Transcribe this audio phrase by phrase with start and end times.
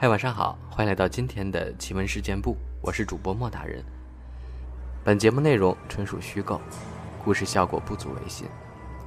[0.00, 3.84] 嗨，晚上好，欢迎来到今天的奇闻事件部，我是主播莫大人。
[5.02, 6.60] 本节目内容纯属虚构，
[7.24, 8.46] 故事效果不足为信，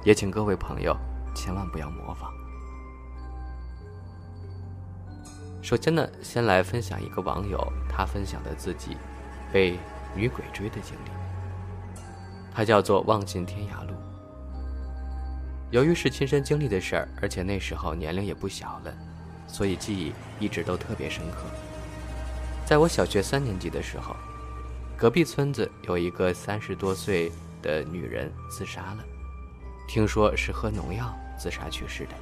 [0.04, 0.94] 也请各位朋友
[1.34, 2.30] 千万不要模仿。
[5.62, 8.98] 首先呢，先来分享一个网友他分享的自己
[9.50, 9.78] 被
[10.14, 11.10] 女鬼追的经历。
[12.52, 13.94] 他叫做望尽天涯路。
[15.70, 18.94] 由于是亲身经历的事儿，而且那时候年龄也不小了，
[19.46, 21.44] 所以记忆一直都特别深刻。
[22.64, 24.16] 在我小学三年级的时候，
[24.96, 29.04] 隔壁村子有一个三十多岁的女人自杀了，
[29.88, 32.12] 听说是喝农药自杀去世的。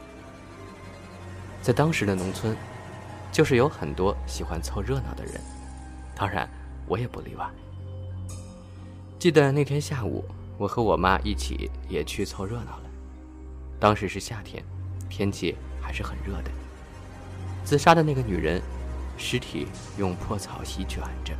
[1.63, 2.57] 在当时的农村，
[3.31, 5.41] 就是有很多喜欢凑热闹的人，
[6.17, 6.49] 当然
[6.87, 7.49] 我也不例外。
[9.19, 10.25] 记得那天下午，
[10.57, 12.83] 我和我妈一起也去凑热闹了。
[13.79, 14.65] 当时是夏天，
[15.11, 16.51] 天气还是很热的。
[17.65, 18.61] 自杀的那个女人，
[19.17, 21.35] 尸体用破草席卷着，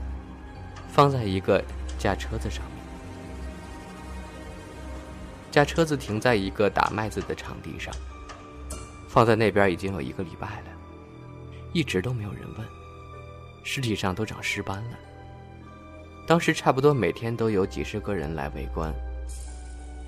[0.89, 1.63] 放在一个
[1.99, 2.75] 架车子上面。
[5.51, 7.93] 架车子停在一个打麦子的场地上，
[9.09, 10.71] 放在那边已经有一个礼拜了，
[11.73, 12.67] 一直都没有人问。
[13.65, 14.99] 尸体上都长尸斑了。
[16.27, 18.95] 当时差不多每天都有几十个人来围观。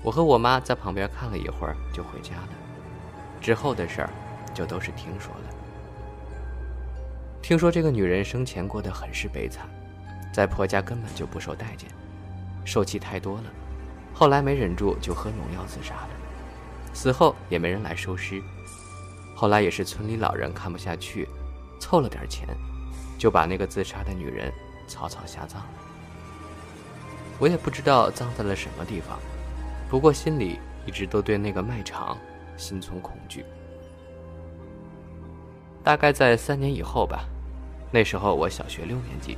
[0.01, 2.49] 我和我妈在旁边看了一会儿，就回家了。
[3.41, 4.09] 之后的事儿，
[4.53, 5.55] 就都是听说了。
[7.43, 9.67] 听说这个女人生前过得很是悲惨，
[10.31, 11.89] 在婆家根本就不受待见，
[12.63, 13.43] 受气太多了，
[14.13, 16.09] 后来没忍住就喝农药自杀了。
[16.93, 18.41] 死后也没人来收尸，
[19.35, 21.27] 后来也是村里老人看不下去，
[21.81, 22.47] 凑了点钱，
[23.19, 24.49] 就把那个自杀的女人
[24.87, 25.69] 草草下葬了。
[27.39, 29.19] 我也不知道葬在了什么地方。
[29.89, 32.17] 不过心里一直都对那个卖场
[32.55, 33.43] 心存恐惧。
[35.83, 37.25] 大概在三年以后吧，
[37.91, 39.37] 那时候我小学六年级，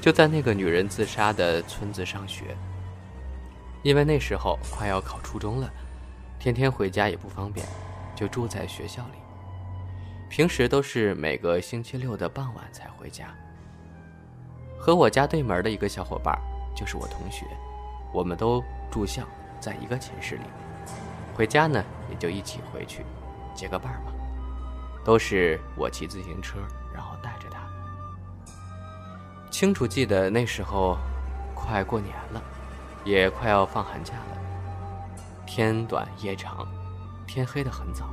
[0.00, 2.56] 就在那个女人自杀的村子上学。
[3.82, 5.70] 因为那时候快要考初中了，
[6.38, 7.66] 天天回家也不方便，
[8.14, 9.18] 就住在学校里。
[10.28, 13.34] 平时都是每个星期六的傍晚才回家。
[14.78, 16.38] 和我家对门的一个小伙伴
[16.74, 17.44] 就是我同学，
[18.12, 19.26] 我们都住校。
[19.60, 20.44] 在一个寝室里，
[21.34, 23.04] 回家呢也就一起回去，
[23.54, 24.19] 结个伴儿嘛。
[25.04, 26.58] 都是我骑自行车，
[26.92, 27.60] 然后带着他。
[29.50, 30.96] 清楚记得那时候
[31.54, 32.42] 快过年了，
[33.04, 34.38] 也快要放寒假了。
[35.46, 36.66] 天短夜长，
[37.26, 38.08] 天黑得很早。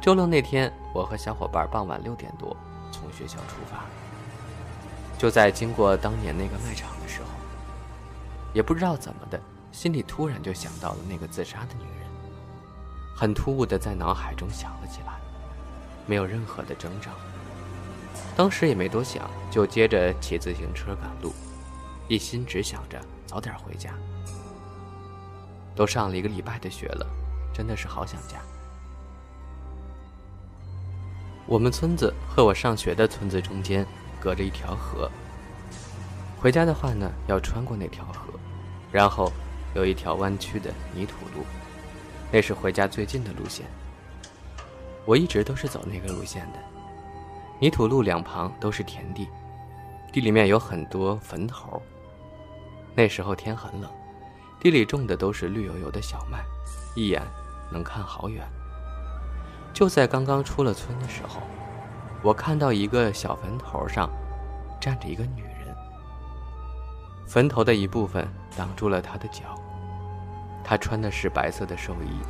[0.00, 2.54] 周六那天，我和小伙伴傍晚六点多
[2.92, 3.84] 从学校出发，
[5.16, 7.28] 就在经过当年那个卖场的时候，
[8.52, 9.40] 也不知道怎么的。
[9.72, 12.08] 心里突然就想到了那个自杀的女人，
[13.16, 15.18] 很突兀的在脑海中想了起来，
[16.06, 17.10] 没有任何的征兆。
[18.36, 21.32] 当时也没多想，就接着骑自行车赶路，
[22.08, 23.94] 一心只想着早点回家。
[25.74, 27.06] 都上了一个礼拜的学了，
[27.52, 28.38] 真的是好想家。
[31.46, 33.86] 我们村子和我上学的村子中间
[34.20, 35.10] 隔着一条河，
[36.40, 38.32] 回家的话呢，要穿过那条河，
[38.92, 39.32] 然后。
[39.74, 41.44] 有一条弯曲的泥土路，
[42.30, 43.66] 那是回家最近的路线。
[45.04, 46.58] 我一直都是走那个路线的。
[47.60, 49.28] 泥土路两旁都是田地，
[50.12, 51.80] 地里面有很多坟头。
[52.94, 53.90] 那时候天很冷，
[54.60, 56.44] 地里种的都是绿油油的小麦，
[56.94, 57.22] 一眼
[57.70, 58.46] 能看好远。
[59.72, 61.40] 就在刚刚出了村的时候，
[62.22, 64.08] 我看到一个小坟头上
[64.80, 65.74] 站着一个女人，
[67.26, 69.58] 坟头的一部分挡住了她的脚。
[70.62, 72.20] 她穿的是白色的寿衣，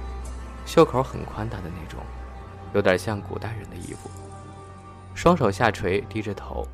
[0.66, 2.00] 袖口很宽大的那种，
[2.74, 4.10] 有点像古代人的衣服。
[5.14, 6.66] 双手下垂，低着头，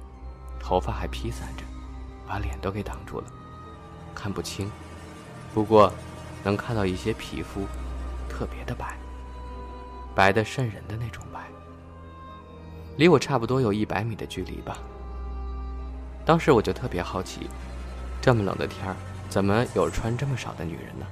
[0.58, 1.62] 头发还披散着，
[2.26, 3.26] 把脸都给挡住了，
[4.14, 4.70] 看不清。
[5.52, 5.92] 不过，
[6.42, 7.66] 能看到一些皮肤，
[8.28, 8.96] 特别的白，
[10.14, 11.40] 白的渗人的那种白。
[12.96, 14.78] 离我差不多有一百米的距离吧。
[16.24, 17.48] 当时我就特别好奇，
[18.22, 18.96] 这么冷的天儿，
[19.28, 21.06] 怎么有穿这么少的女人呢？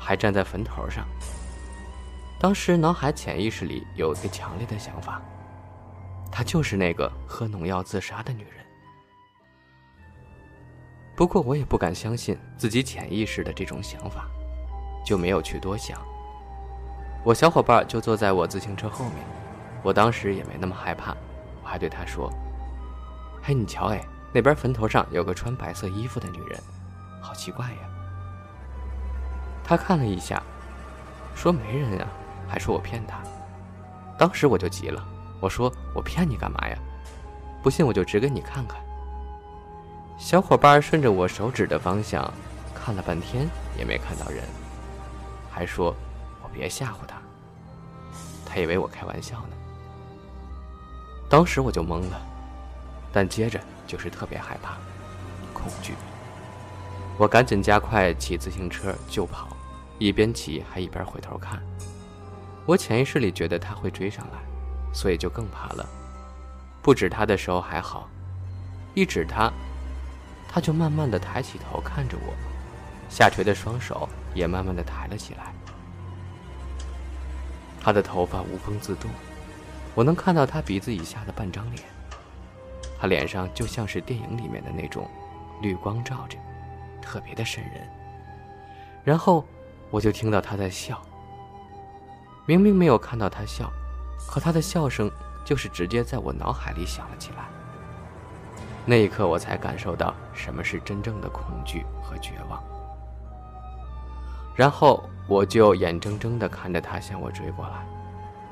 [0.00, 1.06] 还站在坟头上。
[2.38, 5.22] 当时脑海潜意识里有个强烈的想法，
[6.30, 8.64] 她就是那个喝农药自杀的女人。
[11.16, 14.26] 不过我也不敢相信自己潜意识的这种想法，
[15.06, 15.98] 就没有去多想。
[17.24, 19.14] 我小伙伴就坐在我自行车后面，
[19.82, 21.16] 我当时也没那么害怕，
[21.62, 22.30] 我还对他说
[23.42, 26.60] ：“嘿，你瞧，哎，那边坟头上有个穿白色衣服的女人，
[27.22, 27.78] 好奇怪呀。”
[29.64, 30.42] 他看了一下，
[31.34, 32.06] 说：“没人呀，
[32.48, 33.18] 还说我骗他。”
[34.18, 35.04] 当时我就急了，
[35.40, 36.78] 我说：“我骗你干嘛呀？
[37.62, 38.78] 不信我就指给你看看。”
[40.16, 42.32] 小伙伴顺着我手指的方向
[42.74, 44.44] 看了半天，也没看到人，
[45.50, 45.94] 还说
[46.42, 47.16] 我别吓唬他，
[48.46, 49.56] 他以为我开玩笑呢。
[51.28, 52.22] 当时我就懵了，
[53.12, 53.58] 但接着
[53.88, 54.76] 就是特别害怕、
[55.52, 55.94] 恐惧。
[57.18, 59.48] 我赶紧加快骑自行车就跑，
[59.98, 61.60] 一边骑还一边回头看。
[62.66, 64.38] 我潜意识里觉得他会追上来，
[64.92, 65.86] 所以就更怕了。
[66.82, 68.08] 不指他的时候还好，
[68.94, 69.52] 一指他。
[70.48, 72.32] 他就慢慢的抬起头看着我，
[73.08, 75.52] 下垂的双手也慢慢的抬了起来。
[77.80, 79.10] 他的头发无风自动，
[79.94, 81.82] 我能看到他鼻子以下的半张脸。
[82.98, 85.06] 他脸上就像是电影里面的那种
[85.60, 86.38] 绿光照着，
[87.02, 87.86] 特别的瘆人。
[89.02, 89.44] 然后
[89.90, 91.04] 我就听到他在笑。
[92.46, 93.72] 明明没有看到他笑，
[94.28, 95.10] 可他的笑声
[95.44, 97.46] 就是直接在我脑海里响了起来。
[98.84, 102.62] 那一刻，我才感受到什么是真正的恐惧和绝望。
[104.54, 107.86] 然后，我就眼睁睁地看着他向我追过来。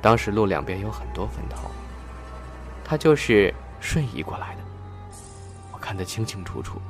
[0.00, 1.71] 当时路两边有很多坟头，
[2.83, 4.62] 他就是瞬移过来的。
[5.71, 6.81] 我看得清清楚楚，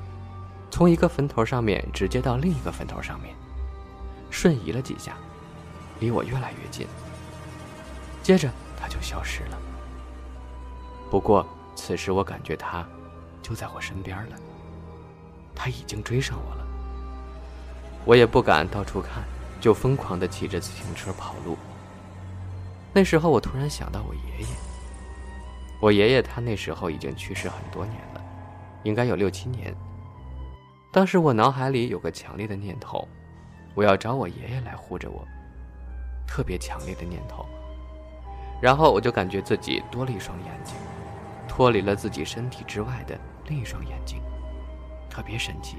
[0.71, 3.35] 从一个坟头上面直接到另一个坟头上面，
[4.31, 5.17] 瞬移了几下，
[6.03, 6.85] 离我越来越近。
[8.25, 9.59] 接着，他就消失了。
[11.09, 11.47] 不过，
[11.77, 12.85] 此时我感觉他。
[13.41, 14.37] 就在我身边了，
[15.53, 16.65] 他已经追上我了。
[18.05, 19.25] 我也不敢到处看，
[19.61, 21.57] 就疯狂的骑着自行车跑路。
[22.93, 24.47] 那时候我突然想到我爷爷，
[25.81, 28.23] 我爷爷他那时候已经去世很多年了，
[28.85, 29.75] 应该有六七年。
[30.93, 33.09] 当时我脑海里有个强烈的念头，
[33.75, 35.27] 我要找我爷爷来护着我，
[36.33, 37.45] 特别强烈的念头。
[38.59, 40.75] 然后我就感觉自己多了一双眼睛，
[41.47, 43.19] 脱离了自己身体之外的。
[43.49, 44.23] 另一双眼睛，
[45.11, 45.77] 特别神奇。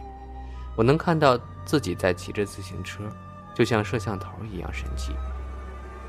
[0.76, 3.10] 我能看到自己在骑着自行车，
[3.56, 5.16] 就像摄像头一样神奇。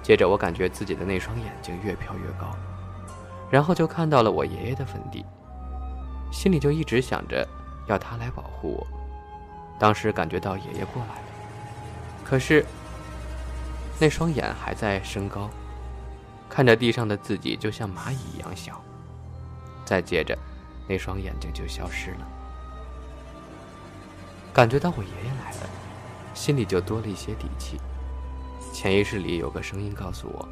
[0.03, 2.55] 接着，我感觉自己的那双眼睛越飘越高，
[3.51, 5.25] 然后就看到了我爷爷的坟地，
[6.31, 7.49] 心里就一直想着
[7.87, 8.87] 要他来保护我。
[9.79, 11.29] 当时感觉到爷爷过来了，
[12.25, 12.67] 可是
[14.01, 15.49] 那双眼还在升高，
[16.49, 18.81] 看着地上的自己就像蚂蚁一样小。
[19.85, 20.37] 再接着。
[20.87, 22.29] 那双眼睛就消失了，
[24.53, 25.71] 感觉到我爷爷来了，
[26.35, 27.81] 心里就多了一些底气。
[28.71, 30.47] 潜意识里有个声音告诉我：“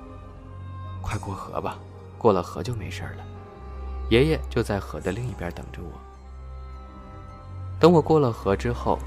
[1.05, 1.79] 快过河吧，
[2.17, 3.25] 过了河就没事了。”
[4.09, 6.01] 爷爷就在河的另一边等着我。
[7.79, 8.99] 等我过了河之后，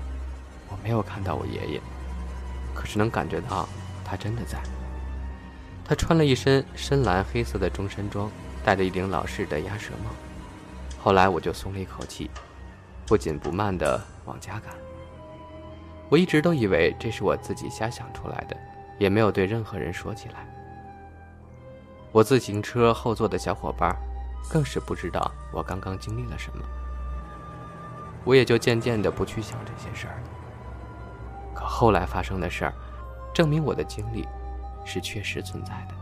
[0.69, 1.81] 我没有看到我爷爷，
[2.75, 3.67] 可是能感觉到
[4.15, 4.57] 他真的在。
[5.83, 8.31] 他穿了一身深蓝黑色的中山装，
[8.63, 10.09] 戴着一顶老式的鸭舌帽。
[10.97, 12.31] 后来我就松了一口气，
[13.05, 14.73] 不紧不慢地往家赶。
[16.09, 18.55] 我一直都以为这是我自己瞎想出来的，
[18.97, 20.47] 也没有对任何人说起来。
[22.13, 23.93] 我自行车后座的小伙伴，
[24.49, 26.63] 更是不知道我刚刚经历了什么。
[28.23, 31.53] 我也就渐渐地不去想这些事儿了。
[31.53, 32.73] 可后来发生的事儿，
[33.35, 34.25] 证明我的经历
[34.85, 35.95] 是确实存在的。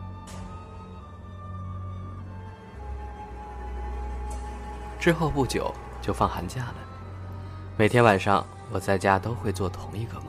[4.99, 6.75] 之后不久就放寒假了，
[7.75, 10.27] 每天晚上我在家都会做同一个梦。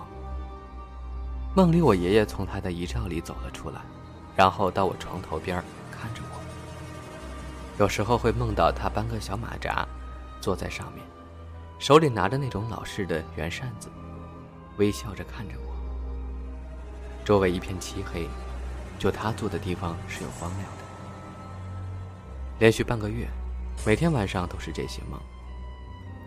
[1.54, 3.82] 梦里我爷爷从他的遗照里走了出来，
[4.34, 6.40] 然后到我床头边看着我。
[7.78, 9.86] 有时候会梦到他搬个小马扎，
[10.40, 11.04] 坐在上面，
[11.78, 13.90] 手里拿着那种老式的圆扇子，
[14.78, 15.73] 微笑着看着我。
[17.24, 18.28] 周围一片漆黑，
[18.98, 20.84] 就他坐的地方是有光亮的。
[22.58, 23.26] 连续半个月。
[23.84, 25.20] 每天晚上都是这些梦。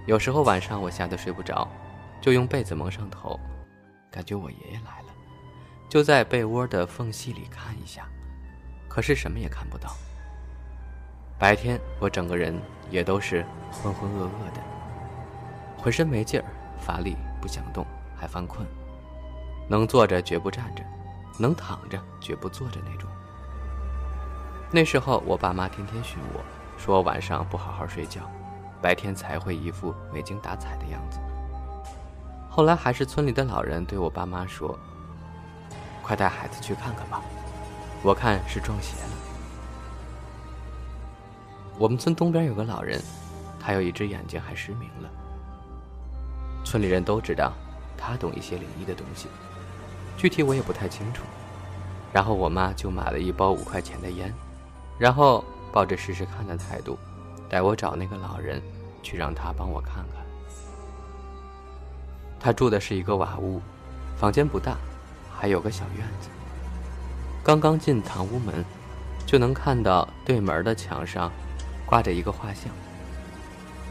[0.05, 1.67] 有时候晚上我吓得睡不着，
[2.21, 3.39] 就用被子蒙上头，
[4.11, 5.13] 感觉我爷爷来了，
[5.89, 8.05] 就在被窝的缝隙里看一下，
[8.89, 9.95] 可是什么也看不到。
[11.39, 12.53] 白天我整个人
[12.91, 14.61] 也都是浑浑噩噩的，
[15.77, 16.45] 浑身没劲儿，
[16.79, 18.67] 乏力，不想动，还犯困，
[19.67, 20.83] 能坐着绝不站着，
[21.37, 23.09] 能躺着绝不坐着那种。
[24.71, 26.41] 那时候我爸妈天天训我。
[26.79, 28.21] 说晚上不好好睡觉，
[28.79, 31.19] 白天才会一副没精打采的样子。
[32.47, 34.77] 后来还是村里的老人对我爸妈说
[36.03, 37.19] ：“快带孩子去看看吧，
[38.03, 39.09] 我看是撞邪了。”
[41.79, 43.01] 我们村东边有个老人，
[43.59, 45.09] 他有一只眼睛还失明了。
[46.63, 47.53] 村里人都知道，
[47.97, 49.27] 他懂一些灵异的东西，
[50.17, 51.23] 具体我也不太清楚。
[52.11, 54.33] 然后我妈就买了一包五块钱的烟，
[54.97, 55.45] 然后。
[55.69, 56.97] 抱着试试看的态度，
[57.47, 58.59] 带我找那个老人，
[59.03, 60.25] 去让他帮我看看。
[62.39, 63.61] 他住的是一个瓦屋，
[64.17, 64.77] 房间不大，
[65.37, 66.29] 还有个小院子。
[67.43, 68.65] 刚刚进堂屋门，
[69.27, 71.31] 就能看到对门的墙上
[71.85, 72.71] 挂着一个画像，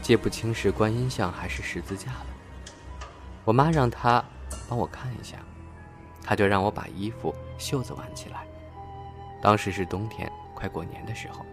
[0.01, 2.25] 记不清是观音像还是十字架了。
[3.45, 4.21] 我妈让他
[4.67, 5.37] 帮我看一下，
[6.27, 8.45] 他就让我把衣服袖子挽起来。
[9.41, 11.45] 当时是冬天，快过年的时候，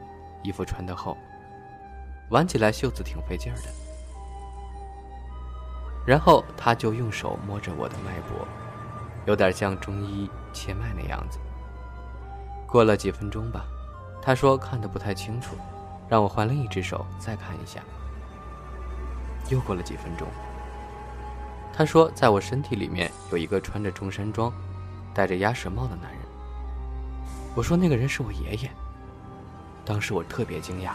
[0.42, 1.16] 衣服穿得厚，
[2.30, 3.68] 挽起来袖子挺费劲儿的。
[6.04, 8.44] 然后他就用手摸着我的脉搏，
[9.26, 11.38] 有点像中医切脉那样子。
[12.66, 13.64] 过了几分钟吧，
[14.20, 15.54] 他说看得不太清楚，
[16.08, 17.80] 让我换另一只手再看一下。
[19.50, 20.26] 又过了几分钟，
[21.76, 24.52] 他说在我身体里面有一个穿着中山装、
[25.12, 26.20] 戴着鸭舌帽的男人。
[27.56, 28.70] 我说那个人是我爷爷。
[29.84, 30.92] 当时我特别惊讶，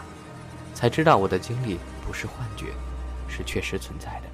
[0.74, 2.68] 才知道我的经历不是幻觉，
[3.28, 4.28] 是确实存在的。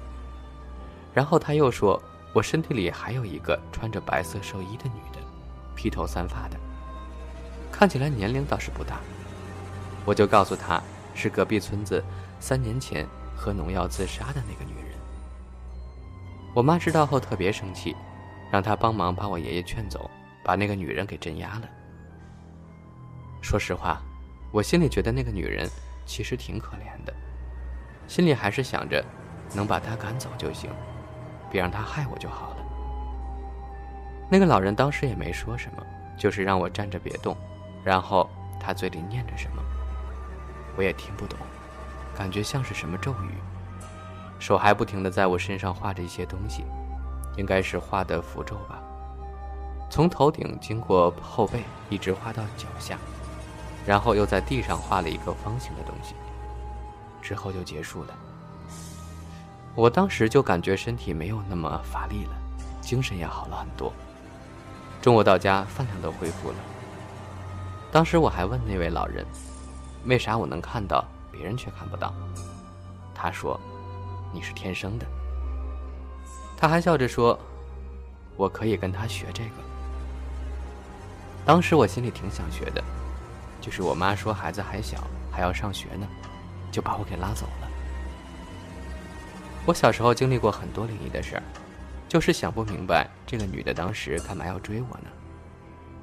[1.13, 2.01] 然后他又说，
[2.31, 5.19] 我身体里还有一个穿着白色寿衣的女的，
[5.75, 6.57] 披头散发的，
[7.71, 9.01] 看起来年龄倒是不大。
[10.05, 10.81] 我就告诉他
[11.13, 12.01] 是隔壁村子
[12.39, 14.86] 三年前喝农药自杀的那个女人。
[16.57, 17.95] 我妈知道后特别生气，
[18.49, 20.09] 让他帮忙把我爷爷劝走，
[20.43, 21.69] 把那个女人给镇压了。
[23.43, 24.01] 说实话，
[24.51, 25.69] 我心里觉得那个女人
[26.07, 27.13] 其实挺可怜的，
[28.07, 29.05] 心里还是想着
[29.53, 30.71] 能把她赶走就行，
[31.51, 32.57] 别让她害我就好了。
[34.27, 35.85] 那个老人当时也没说什么，
[36.17, 37.37] 就是让我站着别动，
[37.83, 38.27] 然后
[38.59, 39.61] 他嘴里念着什么，
[40.75, 41.37] 我也听不懂，
[42.17, 43.29] 感觉像是什么咒语，
[44.39, 46.63] 手还不停的在我身上画着一些东西，
[47.35, 48.81] 应该是画的符咒吧，
[49.89, 52.97] 从头顶经过后背，一直画到脚下。
[53.85, 56.13] 然后又在地上画了一个方形的东西，
[57.21, 58.13] 之后就结束了。
[59.75, 62.31] 我当时就感觉身体没有那么乏力了，
[62.81, 63.93] 精神也好了很多。
[65.01, 66.55] 中午到家，饭量都恢复了。
[67.89, 69.25] 当时我还问那位老人，
[70.03, 72.13] 为啥我能看到，别人却看不到？
[73.15, 73.57] 他说
[74.33, 75.05] ：“你是天生的。”
[76.57, 77.39] 他还笑着说
[78.35, 79.51] ：“我可以跟他学这个。”
[81.45, 82.83] 当时我心里挺想学的。
[83.59, 86.07] 就是我妈说孩子还小，还要上学呢，
[86.71, 87.67] 就把我给拉走了。
[89.65, 91.43] 我小时候经历过很多灵异的事儿，
[92.07, 95.09] 就是想不明白这个女的当时干嘛要追我呢？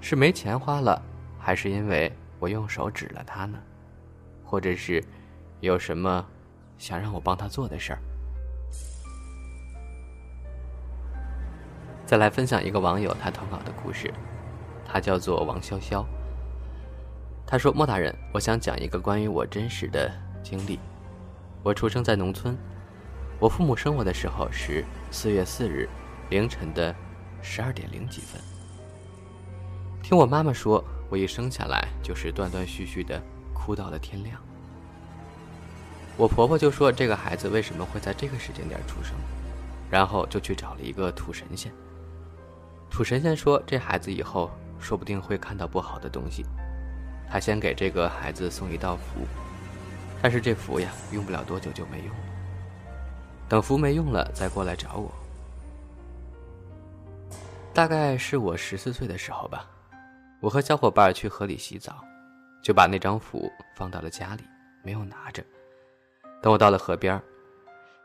[0.02, 1.00] 是没钱花了，
[1.38, 3.56] 还是因为我用手指了她呢？
[4.44, 5.02] 或者是
[5.60, 6.26] 有什么
[6.76, 7.98] 想让我帮她做的事儿？
[12.06, 14.12] 再来分享一个网友他投稿的故事，
[14.86, 16.04] 他叫做王潇潇。
[17.46, 20.10] 他说：“莫大人，我想讲一个关于我真实的
[20.42, 20.78] 经历。
[21.62, 22.56] 我出生在农村，
[23.38, 25.88] 我父母生我的时候是四月四日
[26.28, 26.94] 凌晨的
[27.40, 28.40] 十二点零几分。
[30.02, 33.20] 听我妈妈说，我一生下来就是断断续续的
[33.54, 34.38] 哭到了天亮。
[36.18, 39.14] 我婆婆就说这个孩子为什么会在这个时间点出生，
[39.90, 41.72] 然后就去找了一个土神仙。
[42.90, 46.44] 土神仙说这孩子以后说不定会看到不好的东西。”
[47.28, 49.26] 他先给这个孩子送一道符，
[50.22, 52.24] 但是这符呀，用不了多久就没用了。
[53.48, 55.12] 等符没用了，再过来找我。
[57.72, 59.66] 大概是我十四岁的时候吧，
[60.40, 62.04] 我和小伙伴去河里洗澡，
[62.62, 64.44] 就把那张符放到了家里，
[64.84, 65.42] 没有拿着。
[66.40, 67.20] 等我到了河边，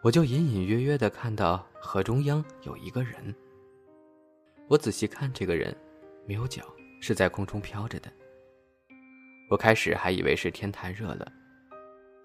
[0.02, 3.36] 我就隐隐约约的看到河中央有一个人。
[4.70, 5.76] 我仔细看，这个人
[6.28, 6.64] 没有脚，
[7.02, 8.12] 是在空中飘着的。
[9.50, 11.28] 我开始还以为是天太热了，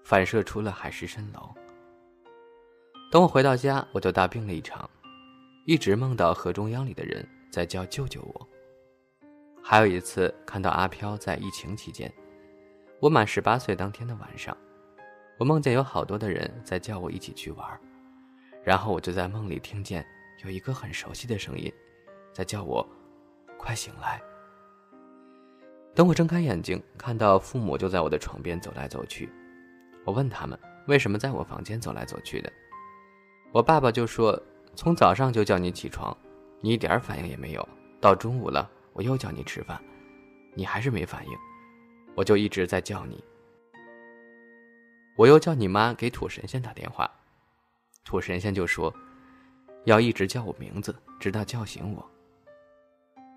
[0.03, 1.51] 反射出了海市蜃楼。
[3.11, 4.87] 等我回到家，我就大病了一场，
[5.65, 8.47] 一直梦到河中央里的人在叫救救我。
[9.63, 12.13] 还有一次看到阿飘，在疫情期间，
[12.99, 14.55] 我满十八岁当天的晚上，
[15.39, 17.81] 我梦见有好多的人在叫我一起去玩，
[18.63, 20.05] 然后我就在梦里听见
[20.43, 21.73] 有一个很熟悉的声音，
[22.35, 22.85] 在叫我
[23.57, 24.21] 快醒来。
[25.95, 29.31] 等我睁开眼睛，看到父母就在我的床边走来走去。
[30.03, 32.51] 我问他们为什么在我房间走来走去的，
[33.53, 34.37] 我爸爸就说
[34.75, 36.15] ：“从早上就叫你起床，
[36.59, 37.65] 你一点反应也没有。
[38.01, 39.81] 到中午了，我又叫你吃饭，
[40.53, 41.31] 你还是没反应，
[42.15, 43.23] 我就一直在叫你。
[45.15, 47.09] 我又叫你妈给土神仙打电话，
[48.03, 48.93] 土神仙就说
[49.85, 52.11] 要一直叫我名字，直到叫醒我。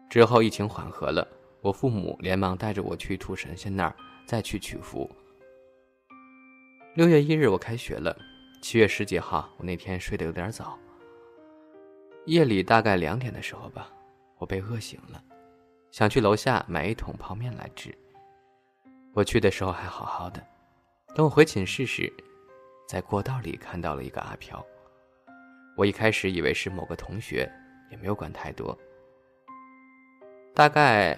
[0.08, 1.26] 之后疫情缓和了。”
[1.60, 5.10] 我父母连忙带着我去土神仙那儿再去取符。
[6.94, 8.16] 六月一日我开学了，
[8.62, 10.78] 七月十几号我那天睡得有点早。
[12.26, 13.90] 夜里大概两点的时候吧，
[14.38, 15.20] 我被饿醒了，
[15.90, 17.92] 想去楼下买一桶泡面来吃。
[19.14, 20.40] 我去的时候还好好的，
[21.12, 22.10] 等我回寝室时，
[22.86, 24.64] 在过道里看到了一个阿飘。
[25.76, 27.50] 我一开始以为是某个同学，
[27.90, 28.78] 也没有管太多。
[30.58, 31.16] 大概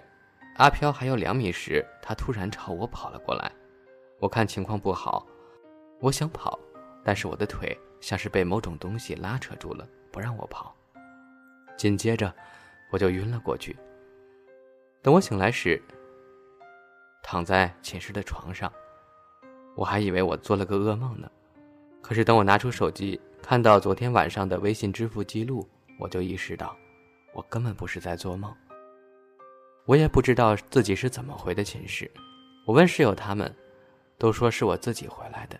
[0.56, 3.50] 阿飘还有两米时，他突然朝我跑了过来。
[4.18, 5.26] 我看情况不好，
[5.98, 6.60] 我想跑，
[7.02, 10.76] 但是我的腿像是被某种东西拉扯住了，不让我跑。
[11.74, 12.30] 紧接着，
[12.92, 13.74] 我就晕了过去。
[15.00, 15.82] 等我醒来时，
[17.22, 18.70] 躺在寝室的床上，
[19.74, 21.30] 我还以为我做了个噩梦呢。
[22.02, 25.66] 可是等我拿出手机，看到昨天晚上的微信支付记录，
[25.98, 26.76] 我就意识到，
[27.32, 28.54] 我根本不是在做梦。
[29.90, 32.08] 我也不知道自己是怎么回的寝室。
[32.64, 33.52] 我问室友他们，
[34.18, 35.58] 都说是我自己回来的，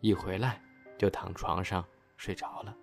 [0.00, 0.60] 一回来
[0.98, 1.84] 就躺床上
[2.16, 2.74] 睡着了。